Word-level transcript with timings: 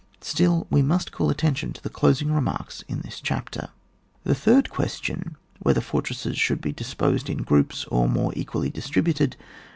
Still 0.21 0.65
we 0.71 0.81
must 0.81 1.11
call 1.11 1.29
attention 1.29 1.73
to 1.73 1.83
the 1.83 1.87
closing 1.91 2.31
remarks 2.33 2.83
in 2.87 3.01
this 3.01 3.21
chapter. 3.21 3.69
The 4.23 4.33
third 4.33 4.71
question— 4.71 5.35
Whether 5.61 5.79
fortresses 5.81 6.39
should 6.39 6.59
be 6.59 6.71
disposed 6.71 7.29
in 7.29 7.43
groups, 7.43 7.85
or 7.85 8.09
more 8.09 8.33
equally 8.35 8.71
distributed 8.71 9.35